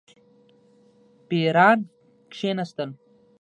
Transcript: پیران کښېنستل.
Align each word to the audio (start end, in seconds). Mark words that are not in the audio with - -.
پیران 1.27 1.79
کښېنستل. 2.31 2.89